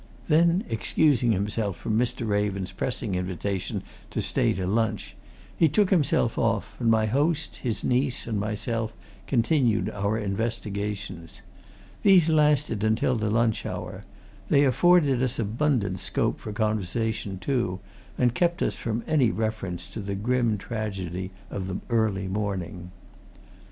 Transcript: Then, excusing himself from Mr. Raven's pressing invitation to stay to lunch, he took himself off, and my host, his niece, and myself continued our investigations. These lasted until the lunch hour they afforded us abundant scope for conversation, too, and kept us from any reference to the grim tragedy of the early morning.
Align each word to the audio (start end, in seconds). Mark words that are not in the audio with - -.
Then, 0.29 0.63
excusing 0.67 1.31
himself 1.31 1.77
from 1.77 1.95
Mr. 1.95 2.27
Raven's 2.27 2.71
pressing 2.71 3.13
invitation 3.13 3.83
to 4.09 4.19
stay 4.19 4.51
to 4.53 4.65
lunch, 4.65 5.15
he 5.55 5.69
took 5.69 5.91
himself 5.91 6.39
off, 6.39 6.75
and 6.81 6.89
my 6.89 7.05
host, 7.05 7.57
his 7.57 7.83
niece, 7.83 8.25
and 8.25 8.39
myself 8.39 8.93
continued 9.27 9.91
our 9.91 10.17
investigations. 10.17 11.43
These 12.01 12.31
lasted 12.31 12.83
until 12.83 13.15
the 13.15 13.29
lunch 13.29 13.63
hour 13.63 14.03
they 14.49 14.63
afforded 14.65 15.21
us 15.21 15.37
abundant 15.37 15.99
scope 15.99 16.39
for 16.39 16.51
conversation, 16.51 17.37
too, 17.37 17.79
and 18.17 18.33
kept 18.33 18.63
us 18.63 18.73
from 18.75 19.03
any 19.05 19.29
reference 19.29 19.87
to 19.89 19.99
the 19.99 20.15
grim 20.15 20.57
tragedy 20.57 21.29
of 21.51 21.67
the 21.67 21.79
early 21.93 22.27
morning. 22.27 22.89